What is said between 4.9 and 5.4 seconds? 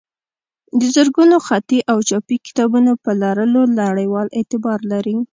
لري.